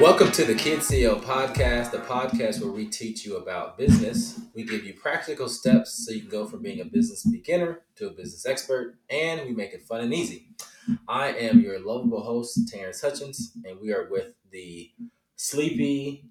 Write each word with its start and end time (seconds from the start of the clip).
Welcome 0.00 0.30
to 0.32 0.44
the 0.44 0.54
Kid 0.54 0.78
CEO 0.78 1.20
podcast, 1.20 1.90
the 1.90 1.98
podcast 1.98 2.62
where 2.62 2.70
we 2.70 2.86
teach 2.86 3.26
you 3.26 3.36
about 3.36 3.76
business. 3.76 4.40
We 4.54 4.62
give 4.62 4.84
you 4.84 4.94
practical 4.94 5.48
steps 5.48 6.06
so 6.06 6.12
you 6.12 6.20
can 6.20 6.30
go 6.30 6.46
from 6.46 6.62
being 6.62 6.80
a 6.80 6.84
business 6.84 7.24
beginner 7.24 7.80
to 7.96 8.06
a 8.06 8.10
business 8.10 8.46
expert, 8.46 8.94
and 9.10 9.40
we 9.40 9.52
make 9.52 9.72
it 9.72 9.82
fun 9.82 10.02
and 10.02 10.14
easy. 10.14 10.50
I 11.08 11.32
am 11.32 11.58
your 11.58 11.80
lovable 11.84 12.22
host, 12.22 12.68
Terrence 12.68 13.00
Hutchins, 13.00 13.50
and 13.64 13.80
we 13.80 13.92
are 13.92 14.08
with 14.08 14.34
the 14.52 14.92
sleepy, 15.34 16.30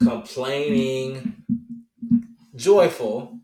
complaining, 0.00 1.42
joyful, 2.54 3.40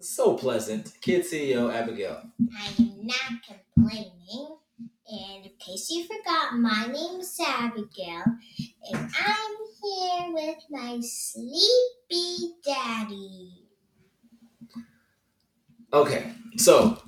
so 0.00 0.38
pleasant 0.38 0.94
Kid 1.02 1.26
CEO 1.26 1.70
Abigail. 1.70 2.22
I 2.58 2.72
am 2.78 3.06
not 3.06 3.42
complaining. 3.76 4.56
And 5.10 5.44
in 5.44 5.52
case 5.58 5.90
you 5.90 6.04
forgot, 6.04 6.54
my 6.54 6.86
name 6.86 7.18
is 7.18 7.36
Abigail, 7.44 8.22
and 8.92 9.10
I'm 9.18 9.56
here 9.82 10.32
with 10.32 10.58
my 10.70 11.00
sleepy 11.00 12.54
daddy. 12.64 13.50
Okay, 15.92 16.32
so 16.56 17.02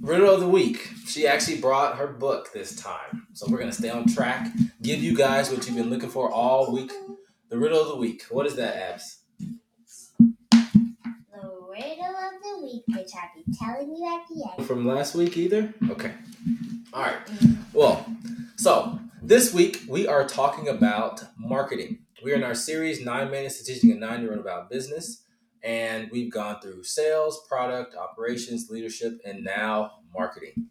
riddle 0.00 0.32
of 0.32 0.40
the 0.40 0.48
week. 0.48 0.90
She 1.06 1.26
actually 1.26 1.60
brought 1.60 1.98
her 1.98 2.06
book 2.06 2.50
this 2.54 2.74
time, 2.74 3.26
so 3.34 3.46
we're 3.50 3.58
gonna 3.58 3.72
stay 3.72 3.90
on 3.90 4.06
track. 4.06 4.48
Give 4.80 5.02
you 5.02 5.14
guys 5.14 5.50
what 5.50 5.66
you've 5.66 5.76
been 5.76 5.90
looking 5.90 6.08
for 6.08 6.30
all 6.30 6.72
week. 6.72 6.92
The 7.50 7.58
riddle 7.58 7.82
of 7.82 7.88
the 7.88 7.96
week. 7.96 8.24
What 8.30 8.46
is 8.46 8.56
that, 8.56 8.74
Abs? 8.74 9.18
Riddle 11.78 12.06
of 12.06 12.42
the 12.42 12.62
week, 12.64 12.82
which 12.88 13.10
I'll 13.14 13.30
be 13.36 13.44
telling 13.56 13.94
you 13.94 14.04
at 14.04 14.26
the 14.28 14.50
end. 14.58 14.66
From 14.66 14.84
last 14.84 15.14
week, 15.14 15.36
either. 15.36 15.72
Okay. 15.90 16.12
All 16.92 17.02
right. 17.02 17.24
Mm. 17.26 17.58
Well, 17.72 18.04
so 18.56 18.98
this 19.22 19.54
week 19.54 19.82
we 19.86 20.08
are 20.08 20.26
talking 20.26 20.68
about 20.68 21.22
marketing. 21.38 22.00
We're 22.20 22.34
in 22.34 22.42
our 22.42 22.56
series 22.56 23.04
Nine 23.04 23.30
Minutes 23.30 23.58
to 23.58 23.64
Teaching 23.64 23.92
a 23.92 23.94
Nine 23.94 24.22
Year 24.22 24.32
Old 24.32 24.40
About 24.40 24.70
Business, 24.70 25.22
and 25.62 26.10
we've 26.10 26.32
gone 26.32 26.60
through 26.60 26.82
sales, 26.82 27.46
product, 27.48 27.94
operations, 27.94 28.68
leadership, 28.70 29.20
and 29.24 29.44
now 29.44 30.00
marketing. 30.12 30.70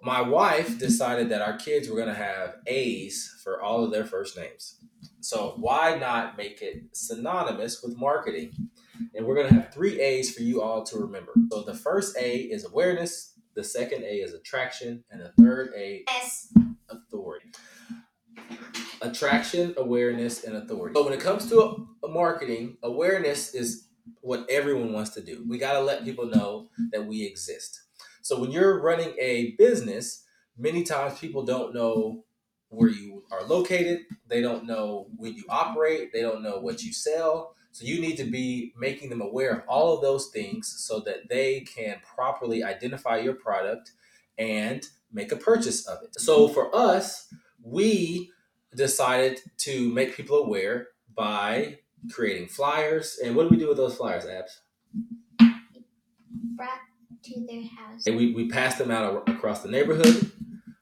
My 0.00 0.20
wife 0.20 0.78
decided 0.78 1.28
that 1.30 1.42
our 1.42 1.56
kids 1.56 1.88
were 1.88 1.96
going 1.96 2.08
to 2.08 2.14
have 2.14 2.54
A's 2.68 3.34
for 3.42 3.60
all 3.60 3.82
of 3.82 3.90
their 3.90 4.04
first 4.04 4.36
names. 4.36 4.76
So 5.20 5.54
why 5.56 5.98
not 5.98 6.38
make 6.38 6.62
it 6.62 6.84
synonymous 6.92 7.82
with 7.82 7.96
marketing? 7.96 8.67
And 9.14 9.26
we're 9.26 9.34
going 9.34 9.48
to 9.48 9.54
have 9.54 9.72
three 9.72 10.00
A's 10.00 10.34
for 10.34 10.42
you 10.42 10.62
all 10.62 10.82
to 10.84 10.98
remember. 10.98 11.32
So 11.50 11.62
the 11.62 11.74
first 11.74 12.16
A 12.18 12.38
is 12.38 12.64
awareness, 12.64 13.34
the 13.54 13.64
second 13.64 14.04
A 14.04 14.20
is 14.20 14.34
attraction, 14.34 15.04
and 15.10 15.20
the 15.20 15.32
third 15.42 15.72
A 15.76 16.04
is 16.22 16.52
authority. 16.88 17.50
Attraction, 19.02 19.74
awareness, 19.76 20.44
and 20.44 20.56
authority. 20.56 20.94
So 20.94 21.04
when 21.04 21.12
it 21.12 21.20
comes 21.20 21.48
to 21.48 21.60
a, 21.60 22.06
a 22.06 22.08
marketing, 22.08 22.76
awareness 22.82 23.54
is 23.54 23.88
what 24.20 24.46
everyone 24.50 24.92
wants 24.92 25.10
to 25.10 25.22
do. 25.22 25.44
We 25.48 25.58
got 25.58 25.74
to 25.74 25.80
let 25.80 26.04
people 26.04 26.26
know 26.26 26.68
that 26.92 27.06
we 27.06 27.24
exist. 27.24 27.82
So 28.22 28.40
when 28.40 28.50
you're 28.50 28.80
running 28.80 29.14
a 29.18 29.52
business, 29.58 30.24
many 30.56 30.82
times 30.82 31.18
people 31.18 31.44
don't 31.44 31.74
know 31.74 32.24
where 32.68 32.90
you 32.90 33.24
are 33.32 33.44
located. 33.44 34.00
They 34.26 34.42
don't 34.42 34.66
know 34.66 35.08
when 35.16 35.34
you 35.34 35.44
operate. 35.48 36.12
They 36.12 36.20
don't 36.20 36.42
know 36.42 36.58
what 36.58 36.82
you 36.82 36.92
sell. 36.92 37.54
So 37.78 37.84
you 37.84 38.00
need 38.00 38.16
to 38.16 38.24
be 38.24 38.72
making 38.76 39.08
them 39.08 39.20
aware 39.20 39.52
of 39.52 39.62
all 39.68 39.94
of 39.94 40.02
those 40.02 40.30
things 40.30 40.74
so 40.78 40.98
that 41.06 41.28
they 41.28 41.60
can 41.60 41.98
properly 42.02 42.64
identify 42.64 43.18
your 43.18 43.34
product 43.34 43.92
and 44.36 44.84
make 45.12 45.30
a 45.30 45.36
purchase 45.36 45.86
of 45.86 46.02
it. 46.02 46.18
So 46.18 46.48
for 46.48 46.74
us, 46.74 47.32
we 47.62 48.32
decided 48.74 49.38
to 49.58 49.92
make 49.92 50.16
people 50.16 50.38
aware 50.38 50.88
by 51.14 51.78
creating 52.10 52.48
flyers. 52.48 53.16
And 53.24 53.36
what 53.36 53.44
do 53.44 53.50
we 53.50 53.56
do 53.56 53.68
with 53.68 53.76
those 53.76 53.94
flyers, 53.94 54.26
Abs? 54.26 54.60
Brought 56.56 56.80
to 57.22 57.46
their 57.46 57.62
house. 57.62 58.08
And 58.08 58.16
we, 58.16 58.34
we 58.34 58.48
passed 58.48 58.78
them 58.78 58.90
out 58.90 59.28
across 59.28 59.62
the 59.62 59.70
neighborhood. 59.70 60.32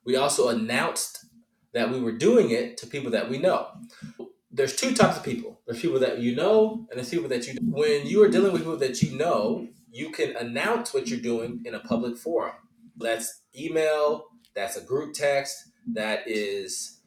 We 0.06 0.16
also 0.16 0.48
announced 0.48 1.26
that 1.74 1.90
we 1.90 2.00
were 2.00 2.12
doing 2.12 2.52
it 2.52 2.78
to 2.78 2.86
people 2.86 3.10
that 3.10 3.28
we 3.28 3.36
know. 3.36 3.68
There's 4.56 4.74
two 4.74 4.94
types 4.94 5.18
of 5.18 5.22
people. 5.22 5.60
There's 5.66 5.80
people 5.80 6.00
that 6.00 6.18
you 6.18 6.34
know, 6.34 6.86
and 6.90 6.98
there's 6.98 7.10
people 7.10 7.28
that 7.28 7.46
you. 7.46 7.58
When 7.62 8.06
you 8.06 8.22
are 8.22 8.28
dealing 8.28 8.52
with 8.52 8.62
people 8.62 8.78
that 8.78 9.02
you 9.02 9.16
know, 9.16 9.68
you 9.90 10.10
can 10.10 10.34
announce 10.36 10.94
what 10.94 11.08
you're 11.08 11.20
doing 11.20 11.62
in 11.66 11.74
a 11.74 11.80
public 11.80 12.16
forum. 12.16 12.54
That's 12.96 13.42
email. 13.54 14.26
That's 14.54 14.76
a 14.76 14.80
group 14.80 15.14
text. 15.14 15.56
That 15.92 16.26
is 16.26 17.00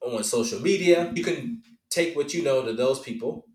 on 0.00 0.22
social 0.22 0.60
media. 0.60 1.12
You 1.14 1.24
can 1.24 1.62
take 1.90 2.14
what 2.14 2.32
you 2.32 2.42
know 2.42 2.64
to 2.64 2.72
those 2.72 3.00
people 3.00 3.46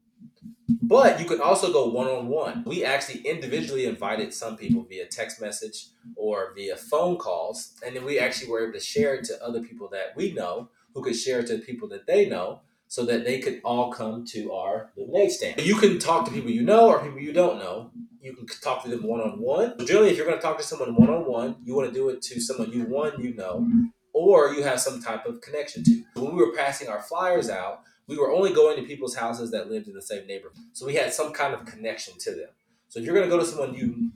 but 0.88 1.20
you 1.20 1.26
can 1.26 1.42
also 1.42 1.72
go 1.72 1.90
one 1.90 2.08
on 2.08 2.28
one. 2.28 2.64
We 2.66 2.84
actually 2.84 3.22
individually 3.22 3.86
invited 3.86 4.34
some 4.34 4.58
people 4.58 4.84
via 4.84 5.06
text 5.06 5.42
message 5.42 5.88
or 6.16 6.54
via 6.56 6.76
phone 6.76 7.18
calls, 7.18 7.74
and 7.86 7.96
then 7.96 8.06
we 8.06 8.20
actually 8.20 8.50
were 8.50 8.64
able 8.64 8.74
to 8.74 8.80
share 8.80 9.16
it 9.16 9.26
to 9.26 9.44
other 9.44 9.62
people 9.62 9.90
that 9.92 10.16
we 10.16 10.34
know 10.34 10.70
who 10.98 11.04
could 11.04 11.16
share 11.16 11.42
it 11.42 11.48
to 11.48 11.60
people 11.60 11.88
that 11.88 12.08
they 12.08 12.28
know 12.28 12.60
so 12.88 13.06
that 13.06 13.24
they 13.24 13.40
could 13.40 13.62
all 13.64 13.92
come 13.92 14.26
to 14.26 14.52
our 14.52 14.90
lemonade 14.98 15.32
stand. 15.32 15.62
You 15.62 15.76
can 15.76 16.00
talk 16.00 16.26
to 16.26 16.32
people 16.32 16.50
you 16.50 16.64
know 16.64 16.88
or 16.88 17.04
people 17.04 17.20
you 17.20 17.32
don't 17.32 17.60
know. 17.60 17.92
You 18.20 18.34
can 18.34 18.48
talk 18.48 18.84
to 18.84 18.90
them 18.90 19.04
one 19.04 19.22
on 19.22 19.40
one. 19.40 19.76
Generally, 19.86 20.10
if 20.10 20.18
you're 20.18 20.26
going 20.26 20.40
to 20.40 20.42
talk 20.42 20.58
to 20.58 20.64
someone 20.64 20.96
one 20.96 21.12
on 21.12 21.30
one, 21.30 21.58
you 21.64 21.76
want 21.76 21.88
to 21.88 21.94
do 21.94 22.10
it 22.10 22.24
to 22.24 22.42
someone 22.42 22.72
you 22.72 22.86
one 22.86 23.22
you 23.22 23.36
know 23.36 23.70
or 24.12 24.56
you 24.56 24.64
have 24.64 24.80
some 24.80 25.00
type 25.04 25.28
of 25.28 25.40
connection 25.42 25.84
to. 25.84 26.04
When 26.16 26.36
we 26.36 26.44
were 26.44 26.56
passing 26.56 26.88
our 26.88 27.04
flyers 27.04 27.48
out, 27.48 27.82
we 28.08 28.18
were 28.18 28.32
only 28.32 28.52
going 28.52 28.78
to 28.78 28.88
people's 28.88 29.14
houses 29.14 29.52
that 29.52 29.70
lived 29.70 29.88
in 29.88 29.94
the 29.94 30.02
same 30.02 30.26
neighborhood. 30.26 30.58
So 30.74 30.88
we 30.88 30.96
had 30.96 31.14
some 31.14 31.32
kind 31.32 31.54
of 31.54 31.66
connection 31.66 32.16
to 32.22 32.32
them. 32.32 32.50
So 32.88 33.00
if 33.00 33.06
you're 33.06 33.14
going 33.14 33.30
to 33.30 33.36
go 33.36 33.40
to 33.40 33.46
someone 33.46 33.76
you 33.76 34.12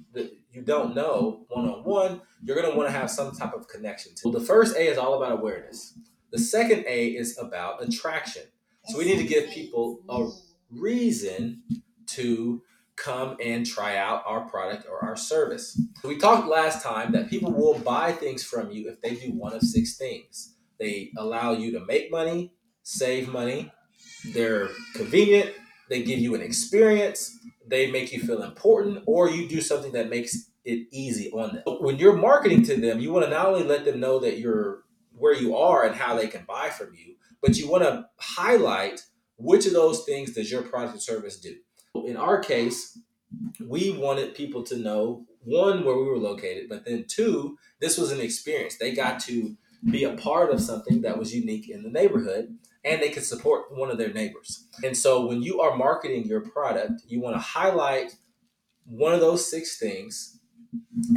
you 0.51 0.63
don't 0.63 0.95
know 0.95 1.45
one 1.49 1.69
on 1.69 1.83
one, 1.83 2.21
you're 2.43 2.59
going 2.59 2.71
to 2.71 2.75
want 2.75 2.89
to 2.89 2.91
have 2.91 3.11
some 3.11 3.35
type 3.35 3.53
of 3.53 3.67
connection 3.67 4.13
to. 4.15 4.21
Well, 4.25 4.39
the 4.39 4.45
first 4.45 4.75
A 4.75 4.87
is 4.87 4.97
all 4.97 5.21
about 5.21 5.33
awareness. 5.33 5.93
The 6.31 6.39
second 6.39 6.85
A 6.87 7.07
is 7.09 7.37
about 7.37 7.83
attraction. 7.83 8.43
So 8.87 8.97
we 8.97 9.05
need 9.05 9.17
to 9.17 9.27
give 9.27 9.49
people 9.51 9.99
a 10.09 10.29
reason 10.71 11.63
to 12.07 12.61
come 12.95 13.35
and 13.43 13.65
try 13.65 13.97
out 13.97 14.23
our 14.25 14.41
product 14.49 14.85
or 14.89 15.03
our 15.03 15.15
service. 15.15 15.79
We 16.03 16.17
talked 16.17 16.47
last 16.47 16.83
time 16.83 17.11
that 17.13 17.29
people 17.29 17.51
will 17.51 17.79
buy 17.79 18.11
things 18.11 18.43
from 18.43 18.71
you 18.71 18.89
if 18.89 19.01
they 19.01 19.15
do 19.15 19.31
one 19.33 19.53
of 19.53 19.61
six 19.61 19.97
things. 19.97 20.55
They 20.79 21.11
allow 21.17 21.53
you 21.53 21.71
to 21.73 21.85
make 21.85 22.11
money, 22.11 22.53
save 22.83 23.27
money, 23.27 23.71
they're 24.33 24.69
convenient, 24.95 25.51
they 25.89 26.03
give 26.03 26.19
you 26.19 26.35
an 26.35 26.41
experience, 26.41 27.37
they 27.67 27.91
make 27.91 28.11
you 28.11 28.19
feel 28.19 28.43
important, 28.43 29.03
or 29.05 29.29
you 29.29 29.47
do 29.47 29.61
something 29.61 29.91
that 29.93 30.09
makes 30.09 30.49
it 30.63 30.87
easy 30.91 31.31
on 31.31 31.55
them. 31.55 31.63
When 31.81 31.97
you're 31.97 32.17
marketing 32.17 32.63
to 32.63 32.79
them, 32.79 32.99
you 32.99 33.11
want 33.11 33.25
to 33.25 33.31
not 33.31 33.47
only 33.47 33.63
let 33.63 33.85
them 33.85 33.99
know 33.99 34.19
that 34.19 34.39
you're 34.39 34.83
where 35.21 35.35
you 35.35 35.55
are 35.55 35.85
and 35.85 35.95
how 35.95 36.15
they 36.15 36.27
can 36.27 36.43
buy 36.47 36.69
from 36.69 36.93
you, 36.95 37.15
but 37.43 37.55
you 37.55 37.69
want 37.69 37.83
to 37.83 38.05
highlight 38.19 39.01
which 39.37 39.67
of 39.67 39.73
those 39.73 40.03
things 40.03 40.33
does 40.33 40.51
your 40.51 40.63
product 40.63 40.95
or 40.95 40.99
service 40.99 41.39
do. 41.39 41.55
In 42.05 42.17
our 42.17 42.39
case, 42.39 42.97
we 43.59 43.91
wanted 43.91 44.33
people 44.33 44.63
to 44.63 44.77
know 44.77 45.25
one 45.43 45.85
where 45.85 45.95
we 45.95 46.05
were 46.05 46.17
located, 46.17 46.67
but 46.67 46.85
then 46.85 47.05
two, 47.07 47.57
this 47.79 47.99
was 47.99 48.11
an 48.11 48.19
experience. 48.19 48.77
They 48.77 48.93
got 48.93 49.19
to 49.21 49.55
be 49.91 50.03
a 50.03 50.15
part 50.15 50.51
of 50.51 50.59
something 50.59 51.01
that 51.01 51.19
was 51.19 51.35
unique 51.35 51.69
in 51.69 51.83
the 51.83 51.89
neighborhood 51.89 52.57
and 52.83 52.99
they 52.99 53.09
could 53.09 53.23
support 53.23 53.75
one 53.75 53.91
of 53.91 53.99
their 53.99 54.11
neighbors. 54.11 54.65
And 54.83 54.97
so 54.97 55.27
when 55.27 55.43
you 55.43 55.61
are 55.61 55.77
marketing 55.77 56.25
your 56.25 56.41
product, 56.41 57.03
you 57.07 57.21
want 57.21 57.35
to 57.35 57.39
highlight 57.41 58.15
one 58.85 59.13
of 59.13 59.19
those 59.19 59.49
six 59.49 59.77
things 59.77 60.39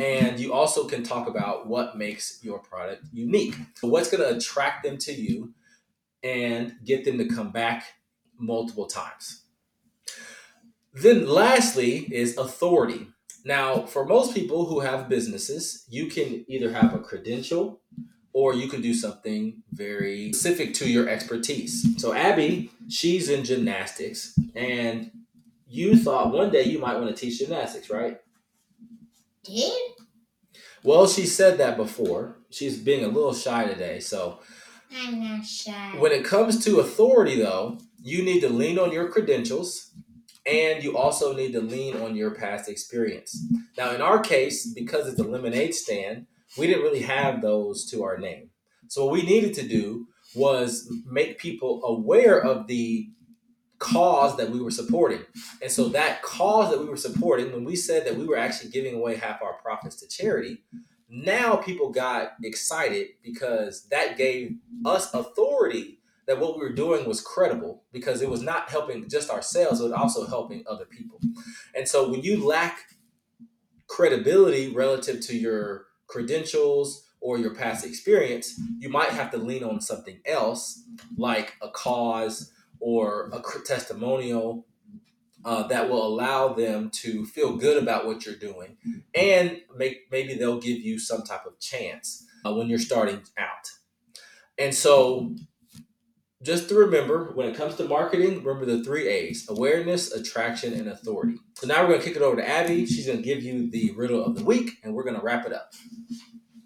and 0.00 0.40
you 0.40 0.52
also 0.52 0.86
can 0.86 1.02
talk 1.02 1.28
about 1.28 1.66
what 1.66 1.96
makes 1.96 2.40
your 2.42 2.58
product 2.58 3.04
unique. 3.12 3.54
So 3.76 3.88
what's 3.88 4.10
going 4.10 4.22
to 4.22 4.36
attract 4.36 4.84
them 4.84 4.98
to 4.98 5.12
you 5.12 5.54
and 6.22 6.74
get 6.84 7.04
them 7.04 7.18
to 7.18 7.26
come 7.26 7.50
back 7.50 7.84
multiple 8.38 8.86
times. 8.86 9.42
Then 10.92 11.28
lastly 11.28 12.08
is 12.12 12.36
authority. 12.38 13.08
Now, 13.44 13.84
for 13.84 14.06
most 14.06 14.34
people 14.34 14.64
who 14.64 14.80
have 14.80 15.08
businesses, 15.08 15.84
you 15.88 16.06
can 16.06 16.44
either 16.48 16.72
have 16.72 16.94
a 16.94 16.98
credential 16.98 17.80
or 18.32 18.54
you 18.54 18.68
can 18.68 18.80
do 18.80 18.94
something 18.94 19.62
very 19.72 20.32
specific 20.32 20.74
to 20.74 20.90
your 20.90 21.08
expertise. 21.08 22.00
So 22.00 22.14
Abby, 22.14 22.70
she's 22.88 23.28
in 23.28 23.44
gymnastics 23.44 24.36
and 24.54 25.10
you 25.66 25.96
thought 25.96 26.32
one 26.32 26.50
day 26.50 26.64
you 26.64 26.78
might 26.78 26.98
want 26.98 27.14
to 27.14 27.20
teach 27.20 27.38
gymnastics, 27.38 27.90
right? 27.90 28.18
Well, 30.82 31.06
she 31.06 31.26
said 31.26 31.58
that 31.58 31.76
before. 31.76 32.36
She's 32.50 32.78
being 32.78 33.04
a 33.04 33.08
little 33.08 33.34
shy 33.34 33.66
today. 33.66 34.00
So 34.00 34.40
I'm 34.94 35.20
not 35.20 35.44
shy. 35.44 35.94
when 35.98 36.12
it 36.12 36.24
comes 36.24 36.62
to 36.64 36.80
authority 36.80 37.36
though, 37.40 37.78
you 38.02 38.22
need 38.22 38.40
to 38.40 38.48
lean 38.48 38.78
on 38.78 38.92
your 38.92 39.08
credentials 39.08 39.92
and 40.46 40.84
you 40.84 40.96
also 40.96 41.34
need 41.34 41.52
to 41.52 41.60
lean 41.60 41.96
on 41.96 42.14
your 42.14 42.34
past 42.34 42.68
experience. 42.68 43.46
Now, 43.78 43.92
in 43.94 44.02
our 44.02 44.20
case, 44.20 44.66
because 44.74 45.08
it's 45.08 45.18
a 45.18 45.24
lemonade 45.24 45.74
stand, 45.74 46.26
we 46.58 46.66
didn't 46.66 46.82
really 46.82 47.02
have 47.02 47.40
those 47.40 47.88
to 47.90 48.04
our 48.04 48.18
name. 48.18 48.50
So 48.88 49.06
what 49.06 49.14
we 49.14 49.22
needed 49.22 49.54
to 49.54 49.66
do 49.66 50.06
was 50.34 50.92
make 51.06 51.38
people 51.38 51.82
aware 51.84 52.38
of 52.38 52.66
the 52.66 53.08
cause 53.78 54.36
that 54.36 54.50
we 54.50 54.60
were 54.60 54.70
supporting. 54.70 55.20
And 55.60 55.70
so 55.70 55.88
that 55.88 56.22
cause 56.22 56.70
that 56.70 56.80
we 56.80 56.86
were 56.86 56.96
supporting, 56.96 57.52
when 57.52 57.64
we 57.64 57.76
said 57.76 58.06
that 58.06 58.16
we 58.16 58.26
were 58.26 58.36
actually 58.36 58.70
giving 58.70 58.94
away 58.94 59.16
half 59.16 59.42
our 59.42 59.54
profits 59.54 59.96
to 59.96 60.08
charity, 60.08 60.62
now 61.08 61.56
people 61.56 61.90
got 61.90 62.32
excited 62.42 63.08
because 63.22 63.86
that 63.88 64.16
gave 64.16 64.56
us 64.84 65.12
authority 65.14 65.98
that 66.26 66.40
what 66.40 66.56
we 66.56 66.62
were 66.62 66.72
doing 66.72 67.06
was 67.06 67.20
credible 67.20 67.84
because 67.92 68.22
it 68.22 68.30
was 68.30 68.42
not 68.42 68.70
helping 68.70 69.08
just 69.08 69.30
ourselves, 69.30 69.80
but 69.80 69.92
also 69.92 70.26
helping 70.26 70.64
other 70.66 70.86
people. 70.86 71.20
And 71.76 71.86
so 71.86 72.08
when 72.08 72.22
you 72.22 72.44
lack 72.44 72.78
credibility 73.86 74.68
relative 74.68 75.20
to 75.26 75.36
your 75.36 75.86
credentials 76.06 77.06
or 77.20 77.38
your 77.38 77.54
past 77.54 77.84
experience, 77.84 78.58
you 78.78 78.88
might 78.88 79.10
have 79.10 79.30
to 79.32 79.36
lean 79.36 79.64
on 79.64 79.80
something 79.80 80.20
else 80.24 80.82
like 81.16 81.54
a 81.62 81.68
cause 81.68 82.52
or 82.84 83.30
a 83.32 83.40
testimonial 83.66 84.66
uh, 85.42 85.66
that 85.68 85.88
will 85.88 86.06
allow 86.06 86.52
them 86.52 86.90
to 86.92 87.24
feel 87.24 87.56
good 87.56 87.82
about 87.82 88.04
what 88.04 88.26
you're 88.26 88.34
doing 88.34 88.76
and 89.14 89.62
make, 89.74 90.02
maybe 90.10 90.34
they'll 90.34 90.60
give 90.60 90.80
you 90.80 90.98
some 90.98 91.22
type 91.22 91.46
of 91.46 91.58
chance 91.58 92.26
uh, 92.44 92.52
when 92.52 92.68
you're 92.68 92.78
starting 92.78 93.22
out. 93.38 93.70
And 94.58 94.74
so 94.74 95.34
just 96.42 96.68
to 96.68 96.74
remember 96.74 97.32
when 97.32 97.48
it 97.48 97.56
comes 97.56 97.76
to 97.76 97.88
marketing, 97.88 98.44
remember 98.44 98.66
the 98.66 98.84
three 98.84 99.08
A's 99.08 99.46
awareness, 99.48 100.12
attraction, 100.12 100.74
and 100.74 100.88
authority. 100.88 101.38
So 101.54 101.66
now 101.66 101.80
we're 101.80 101.88
going 101.88 102.00
to 102.00 102.06
kick 102.06 102.16
it 102.16 102.22
over 102.22 102.36
to 102.36 102.46
Abby. 102.46 102.84
She's 102.84 103.06
going 103.06 103.16
to 103.16 103.24
give 103.24 103.42
you 103.42 103.70
the 103.70 103.92
riddle 103.92 104.22
of 104.22 104.36
the 104.36 104.44
week 104.44 104.72
and 104.84 104.92
we're 104.92 105.04
going 105.04 105.16
to 105.16 105.22
wrap 105.22 105.46
it 105.46 105.54
up. 105.54 105.72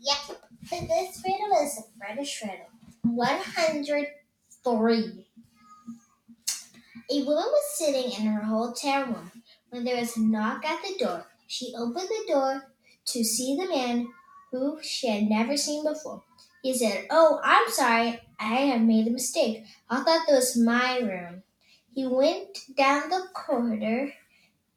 Yep. 0.01 0.41
This 0.69 1.23
riddle 1.25 1.57
is 1.63 1.79
a 1.79 1.83
British 1.97 2.43
riddle 2.43 2.67
103. 3.05 5.28
A 7.11 7.23
woman 7.23 7.45
was 7.45 7.79
sitting 7.79 8.11
in 8.13 8.27
her 8.27 8.43
hotel 8.43 9.07
room 9.07 9.43
when 9.71 9.85
there 9.85 9.97
was 9.97 10.17
a 10.17 10.21
knock 10.21 10.65
at 10.65 10.83
the 10.83 11.03
door. 11.03 11.27
She 11.47 11.75
opened 11.77 12.09
the 12.09 12.25
door 12.29 12.63
to 13.07 13.25
see 13.25 13.57
the 13.57 13.69
man 13.69 14.09
who 14.53 14.79
she 14.83 15.09
had 15.09 15.25
never 15.25 15.57
seen 15.57 15.85
before. 15.85 16.23
He 16.63 16.75
said, 16.75 17.07
Oh, 17.11 17.41
I'm 17.43 17.71
sorry, 17.71 18.21
I 18.39 18.57
have 18.73 18.83
made 18.83 19.07
a 19.07 19.11
mistake. 19.11 19.65
I 19.89 19.99
thought 19.99 20.27
that 20.27 20.35
was 20.35 20.57
my 20.57 20.99
room. 20.99 21.43
He 21.95 22.07
went 22.07 22.59
down 22.77 23.09
the 23.09 23.25
corridor 23.35 24.13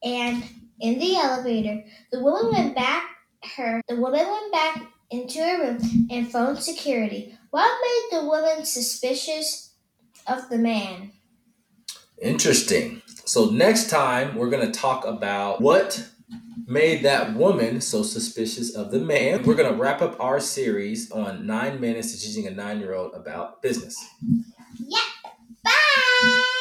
and 0.02 0.44
in 0.80 0.98
the 0.98 1.16
elevator, 1.16 1.84
the 2.10 2.20
woman 2.20 2.50
went 2.50 2.74
back 2.74 3.08
her 3.56 3.80
the 3.88 3.96
woman 3.96 4.26
went 4.26 4.52
back 4.52 4.82
into 5.10 5.40
her 5.40 5.62
room 5.62 6.08
and 6.10 6.30
phoned 6.30 6.58
security. 6.58 7.36
What 7.50 7.80
made 7.82 8.18
the 8.18 8.26
woman 8.26 8.64
suspicious 8.64 9.74
of 10.26 10.48
the 10.48 10.58
man? 10.58 11.12
Interesting. 12.22 13.02
So 13.24 13.50
next 13.50 13.90
time 13.90 14.36
we're 14.36 14.50
going 14.50 14.70
to 14.70 14.78
talk 14.78 15.04
about 15.04 15.60
what 15.60 16.08
made 16.66 17.02
that 17.02 17.34
woman 17.34 17.80
so 17.80 18.02
suspicious 18.02 18.74
of 18.74 18.92
the 18.92 19.00
man. 19.00 19.42
We're 19.42 19.56
going 19.56 19.72
to 19.72 19.78
wrap 19.78 20.00
up 20.00 20.16
our 20.20 20.38
series 20.38 21.10
on 21.10 21.46
nine 21.46 21.80
minutes 21.80 22.12
to 22.12 22.20
teaching 22.20 22.46
a 22.46 22.50
nine 22.50 22.78
year 22.78 22.94
old 22.94 23.14
about 23.14 23.60
business. 23.60 23.96
Yep. 24.78 25.02
Bye. 25.64 26.58